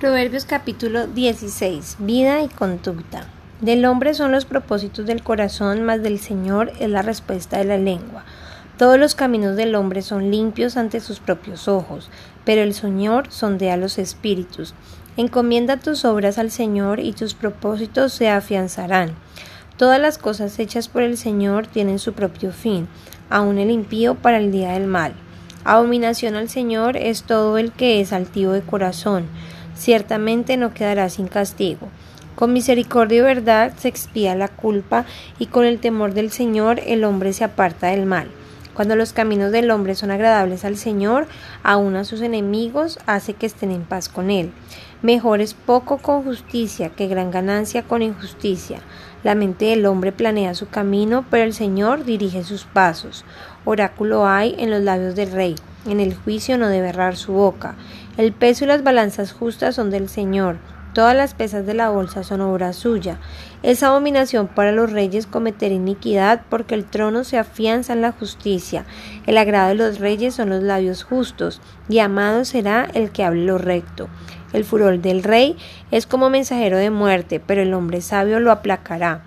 Proverbios 0.00 0.46
capítulo 0.46 1.08
16. 1.08 1.96
Vida 1.98 2.40
y 2.40 2.48
conducta. 2.48 3.26
Del 3.60 3.84
hombre 3.84 4.14
son 4.14 4.32
los 4.32 4.46
propósitos 4.46 5.04
del 5.04 5.22
corazón, 5.22 5.82
mas 5.82 6.02
del 6.02 6.18
Señor 6.18 6.72
es 6.80 6.88
la 6.88 7.02
respuesta 7.02 7.58
de 7.58 7.64
la 7.64 7.76
lengua. 7.76 8.24
Todos 8.78 8.98
los 8.98 9.14
caminos 9.14 9.56
del 9.56 9.74
hombre 9.74 10.00
son 10.00 10.30
limpios 10.30 10.78
ante 10.78 11.00
sus 11.00 11.20
propios 11.20 11.68
ojos, 11.68 12.08
pero 12.46 12.62
el 12.62 12.72
Señor 12.72 13.30
sondea 13.30 13.76
los 13.76 13.98
espíritus. 13.98 14.72
Encomienda 15.18 15.76
tus 15.76 16.06
obras 16.06 16.38
al 16.38 16.50
Señor 16.50 16.98
y 16.98 17.12
tus 17.12 17.34
propósitos 17.34 18.14
se 18.14 18.30
afianzarán. 18.30 19.10
Todas 19.76 20.00
las 20.00 20.16
cosas 20.16 20.58
hechas 20.58 20.88
por 20.88 21.02
el 21.02 21.18
Señor 21.18 21.66
tienen 21.66 21.98
su 21.98 22.14
propio 22.14 22.52
fin, 22.52 22.88
aun 23.28 23.58
el 23.58 23.70
impío 23.70 24.14
para 24.14 24.38
el 24.38 24.50
día 24.50 24.72
del 24.72 24.86
mal. 24.86 25.12
Abominación 25.62 26.36
al 26.36 26.48
Señor 26.48 26.96
es 26.96 27.24
todo 27.24 27.58
el 27.58 27.70
que 27.70 28.00
es 28.00 28.14
altivo 28.14 28.52
de 28.52 28.62
corazón 28.62 29.26
ciertamente 29.80 30.56
no 30.56 30.74
quedará 30.74 31.08
sin 31.08 31.26
castigo. 31.26 31.88
Con 32.36 32.52
misericordia 32.52 33.18
y 33.18 33.22
verdad 33.22 33.72
se 33.78 33.88
expía 33.88 34.34
la 34.34 34.48
culpa, 34.48 35.06
y 35.38 35.46
con 35.46 35.64
el 35.64 35.80
temor 35.80 36.14
del 36.14 36.30
Señor 36.30 36.80
el 36.86 37.04
hombre 37.04 37.32
se 37.32 37.44
aparta 37.44 37.88
del 37.88 38.06
mal. 38.06 38.28
Cuando 38.74 38.94
los 38.94 39.12
caminos 39.12 39.52
del 39.52 39.70
hombre 39.70 39.94
son 39.94 40.10
agradables 40.10 40.64
al 40.64 40.76
Señor, 40.76 41.26
aun 41.62 41.96
a 41.96 42.04
sus 42.04 42.20
enemigos 42.20 42.98
hace 43.06 43.34
que 43.34 43.46
estén 43.46 43.72
en 43.72 43.82
paz 43.82 44.08
con 44.08 44.30
él. 44.30 44.52
Mejor 45.02 45.40
es 45.40 45.54
poco 45.54 45.98
con 45.98 46.22
justicia 46.22 46.90
que 46.90 47.08
gran 47.08 47.30
ganancia 47.30 47.82
con 47.82 48.02
injusticia. 48.02 48.80
La 49.24 49.34
mente 49.34 49.66
del 49.66 49.86
hombre 49.86 50.12
planea 50.12 50.54
su 50.54 50.68
camino, 50.68 51.24
pero 51.30 51.44
el 51.44 51.54
Señor 51.54 52.04
dirige 52.04 52.44
sus 52.44 52.64
pasos. 52.64 53.24
Oráculo 53.64 54.26
hay 54.26 54.54
en 54.58 54.70
los 54.70 54.82
labios 54.82 55.14
del 55.14 55.32
rey. 55.32 55.56
En 55.86 56.00
el 56.00 56.14
juicio 56.14 56.58
no 56.58 56.68
debe 56.68 56.88
errar 56.88 57.16
su 57.16 57.32
boca. 57.32 57.74
El 58.16 58.32
peso 58.32 58.64
y 58.64 58.68
las 58.68 58.82
balanzas 58.82 59.32
justas 59.32 59.76
son 59.76 59.90
del 59.90 60.08
Señor. 60.08 60.58
Todas 60.92 61.16
las 61.16 61.34
pesas 61.34 61.66
de 61.66 61.74
la 61.74 61.88
bolsa 61.88 62.24
son 62.24 62.40
obra 62.40 62.72
suya. 62.72 63.18
Es 63.62 63.82
abominación 63.82 64.48
para 64.48 64.72
los 64.72 64.90
reyes 64.90 65.26
cometer 65.26 65.70
iniquidad, 65.70 66.42
porque 66.50 66.74
el 66.74 66.84
trono 66.84 67.22
se 67.22 67.38
afianza 67.38 67.92
en 67.92 68.02
la 68.02 68.10
justicia. 68.10 68.84
El 69.24 69.38
agrado 69.38 69.68
de 69.68 69.76
los 69.76 70.00
reyes 70.00 70.34
son 70.34 70.50
los 70.50 70.64
labios 70.64 71.04
justos, 71.04 71.60
y 71.88 72.00
amado 72.00 72.44
será 72.44 72.88
el 72.92 73.12
que 73.12 73.22
hable 73.22 73.44
lo 73.44 73.56
recto. 73.56 74.08
El 74.52 74.64
furor 74.64 74.98
del 74.98 75.22
rey 75.22 75.56
es 75.92 76.06
como 76.06 76.28
mensajero 76.28 76.76
de 76.76 76.90
muerte, 76.90 77.38
pero 77.38 77.62
el 77.62 77.72
hombre 77.72 78.00
sabio 78.00 78.40
lo 78.40 78.50
aplacará. 78.50 79.22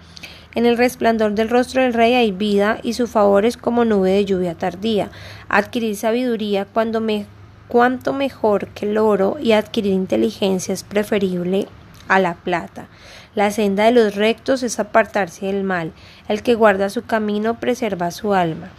En 0.56 0.66
el 0.66 0.78
resplandor 0.78 1.34
del 1.34 1.50
rostro 1.50 1.82
del 1.82 1.94
rey 1.94 2.14
hay 2.14 2.32
vida, 2.32 2.80
y 2.84 2.94
su 2.94 3.08
favor 3.08 3.46
es 3.46 3.58
como 3.58 3.86
nube 3.86 4.12
de 4.12 4.26
lluvia 4.26 4.56
tardía. 4.56 5.10
Adquirir 5.50 5.96
sabiduría 5.96 6.66
cuando 6.66 7.02
me 7.02 7.26
cuánto 7.68 8.14
mejor 8.14 8.68
que 8.68 8.86
el 8.86 8.98
oro 8.98 9.38
y 9.42 9.54
adquirir 9.54 9.94
inteligencia 9.94 10.74
es 10.74 10.84
preferible 10.84 11.68
a 12.08 12.20
la 12.20 12.36
plata. 12.36 12.88
La 13.34 13.50
senda 13.50 13.86
de 13.86 13.92
los 13.92 14.16
rectos 14.16 14.62
es 14.62 14.80
apartarse 14.80 15.48
del 15.48 15.64
mal. 15.64 15.92
El 16.28 16.44
que 16.44 16.54
guarda 16.54 16.90
su 16.90 17.04
camino 17.04 17.60
preserva 17.60 18.12
su 18.12 18.36
alma. 18.36 18.70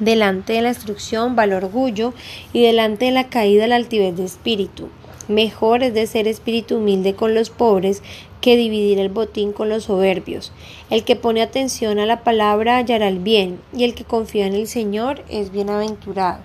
Delante 0.00 0.54
de 0.54 0.62
la 0.62 0.70
instrucción 0.70 1.36
va 1.38 1.44
el 1.44 1.52
orgullo 1.52 2.14
y 2.52 2.62
delante 2.62 3.06
de 3.06 3.10
la 3.10 3.28
caída 3.28 3.66
la 3.66 3.76
altivez 3.76 4.16
de 4.16 4.24
espíritu. 4.24 4.88
Mejor 5.28 5.82
es 5.82 5.92
de 5.92 6.06
ser 6.06 6.28
espíritu 6.28 6.76
humilde 6.76 7.14
con 7.14 7.34
los 7.34 7.50
pobres 7.50 8.02
que 8.40 8.56
dividir 8.56 9.00
el 9.00 9.08
botín 9.08 9.52
con 9.52 9.68
los 9.68 9.84
soberbios. 9.84 10.52
El 10.88 11.02
que 11.02 11.16
pone 11.16 11.42
atención 11.42 11.98
a 11.98 12.06
la 12.06 12.22
palabra 12.22 12.76
hallará 12.76 13.08
el 13.08 13.18
bien, 13.18 13.58
y 13.76 13.84
el 13.84 13.94
que 13.94 14.04
confía 14.04 14.46
en 14.46 14.54
el 14.54 14.68
Señor 14.68 15.24
es 15.28 15.50
bienaventurado. 15.50 16.38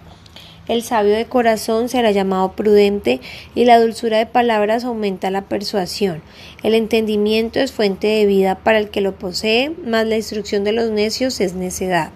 El 0.67 0.83
sabio 0.83 1.15
de 1.15 1.25
corazón 1.25 1.89
será 1.89 2.11
llamado 2.11 2.53
prudente 2.53 3.19
y 3.55 3.65
la 3.65 3.79
dulzura 3.79 4.19
de 4.19 4.25
palabras 4.25 4.83
aumenta 4.83 5.29
la 5.29 5.43
persuasión. 5.43 6.21
El 6.63 6.75
entendimiento 6.75 7.59
es 7.59 7.71
fuente 7.71 8.07
de 8.07 8.25
vida 8.25 8.55
para 8.55 8.77
el 8.77 8.89
que 8.89 9.01
lo 9.01 9.13
posee, 9.13 9.71
mas 9.85 10.07
la 10.07 10.15
instrucción 10.15 10.63
de 10.63 10.71
los 10.71 10.89
necios 10.89 11.41
es 11.41 11.55
necedad. 11.55 12.11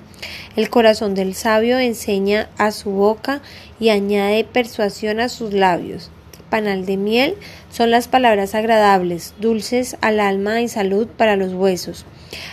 El 0.56 0.70
corazón 0.70 1.16
del 1.16 1.36
sabio 1.36 1.80
enseña 1.80 2.50
a 2.58 2.72
su 2.72 2.92
boca 2.92 3.42
y 3.80 3.90
añade 3.90 4.46
persuasión 4.46 5.20
a 5.20 5.28
sus 5.28 5.54
labios. 5.54 6.10
Panal 6.50 6.86
de 6.86 6.98
miel 6.98 7.36
son 7.72 7.92
las 7.92 8.08
palabras 8.08 8.56
agradables, 8.56 9.34
dulces 9.40 9.98
al 10.02 10.20
alma 10.20 10.62
y 10.62 10.68
salud 10.68 11.08
para 11.08 11.36
los 11.36 11.54
huesos. 11.54 12.06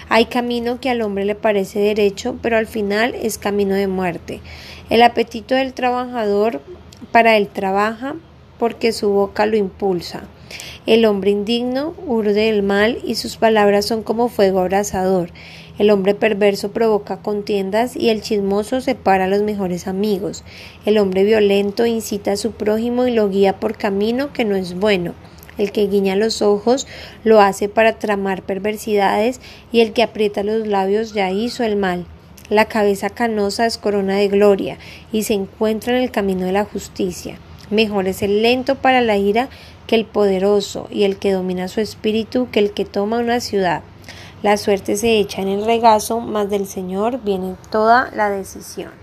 Hay 0.08 0.26
camino 0.26 0.80
que 0.80 0.90
al 0.90 1.02
hombre 1.02 1.24
le 1.24 1.34
parece 1.34 1.78
derecho, 1.78 2.38
pero 2.42 2.56
al 2.56 2.66
final 2.66 3.14
es 3.14 3.38
camino 3.38 3.74
de 3.74 3.86
muerte. 3.86 4.40
El 4.90 5.02
apetito 5.02 5.54
del 5.54 5.74
trabajador 5.74 6.60
para 7.10 7.36
él 7.36 7.48
trabaja 7.48 8.14
porque 8.58 8.92
su 8.92 9.10
boca 9.10 9.46
lo 9.46 9.56
impulsa. 9.56 10.24
El 10.86 11.04
hombre 11.04 11.30
indigno 11.30 11.94
urde 12.06 12.48
el 12.48 12.62
mal 12.62 12.98
y 13.04 13.14
sus 13.14 13.36
palabras 13.36 13.86
son 13.86 14.02
como 14.02 14.28
fuego 14.28 14.60
abrasador. 14.60 15.30
El 15.78 15.90
hombre 15.90 16.14
perverso 16.14 16.70
provoca 16.72 17.18
contiendas 17.18 17.96
y 17.96 18.10
el 18.10 18.22
chismoso 18.22 18.80
separa 18.80 19.24
a 19.24 19.28
los 19.28 19.42
mejores 19.42 19.86
amigos. 19.86 20.44
El 20.84 20.98
hombre 20.98 21.24
violento 21.24 21.86
incita 21.86 22.32
a 22.32 22.36
su 22.36 22.52
prójimo 22.52 23.06
y 23.06 23.12
lo 23.12 23.28
guía 23.28 23.58
por 23.58 23.76
camino 23.76 24.32
que 24.32 24.44
no 24.44 24.56
es 24.56 24.74
bueno. 24.74 25.14
El 25.58 25.72
que 25.72 25.86
guiña 25.86 26.16
los 26.16 26.42
ojos 26.42 26.86
lo 27.24 27.40
hace 27.40 27.68
para 27.68 27.98
tramar 27.98 28.42
perversidades 28.42 29.40
y 29.70 29.80
el 29.80 29.92
que 29.92 30.02
aprieta 30.02 30.42
los 30.42 30.66
labios 30.66 31.14
ya 31.14 31.30
hizo 31.30 31.64
el 31.64 31.76
mal. 31.76 32.06
La 32.48 32.66
cabeza 32.66 33.10
canosa 33.10 33.66
es 33.66 33.78
corona 33.78 34.16
de 34.16 34.28
gloria 34.28 34.78
y 35.10 35.22
se 35.22 35.34
encuentra 35.34 35.96
en 35.96 36.02
el 36.02 36.10
camino 36.10 36.44
de 36.44 36.52
la 36.52 36.64
justicia. 36.64 37.38
Mejor 37.72 38.06
es 38.06 38.20
el 38.20 38.42
lento 38.42 38.74
para 38.74 39.00
la 39.00 39.16
ira 39.16 39.48
que 39.86 39.94
el 39.94 40.04
poderoso 40.04 40.88
y 40.90 41.04
el 41.04 41.16
que 41.16 41.32
domina 41.32 41.68
su 41.68 41.80
espíritu 41.80 42.48
que 42.52 42.60
el 42.60 42.72
que 42.72 42.84
toma 42.84 43.18
una 43.18 43.40
ciudad. 43.40 43.80
La 44.42 44.58
suerte 44.58 44.98
se 44.98 45.18
echa 45.18 45.40
en 45.40 45.48
el 45.48 45.64
regazo, 45.64 46.20
mas 46.20 46.50
del 46.50 46.66
Señor 46.66 47.22
viene 47.24 47.54
toda 47.70 48.10
la 48.14 48.28
decisión. 48.28 49.01